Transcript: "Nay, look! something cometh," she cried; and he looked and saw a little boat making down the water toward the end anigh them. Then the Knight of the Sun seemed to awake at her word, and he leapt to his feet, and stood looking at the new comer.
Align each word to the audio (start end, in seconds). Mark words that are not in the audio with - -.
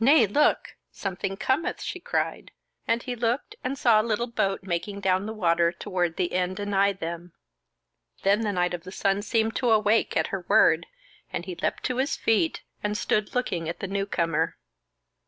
"Nay, 0.00 0.26
look! 0.26 0.74
something 0.90 1.36
cometh," 1.36 1.80
she 1.80 2.00
cried; 2.00 2.50
and 2.88 3.00
he 3.04 3.14
looked 3.14 3.54
and 3.62 3.78
saw 3.78 4.02
a 4.02 4.02
little 4.02 4.26
boat 4.26 4.64
making 4.64 4.98
down 4.98 5.24
the 5.24 5.32
water 5.32 5.70
toward 5.70 6.16
the 6.16 6.32
end 6.32 6.58
anigh 6.58 6.94
them. 6.94 7.32
Then 8.24 8.40
the 8.40 8.50
Knight 8.50 8.74
of 8.74 8.82
the 8.82 8.90
Sun 8.90 9.22
seemed 9.22 9.54
to 9.54 9.70
awake 9.70 10.16
at 10.16 10.26
her 10.34 10.44
word, 10.48 10.86
and 11.32 11.44
he 11.44 11.54
leapt 11.54 11.84
to 11.84 11.98
his 11.98 12.16
feet, 12.16 12.62
and 12.82 12.98
stood 12.98 13.36
looking 13.36 13.68
at 13.68 13.78
the 13.78 13.86
new 13.86 14.04
comer. 14.04 14.56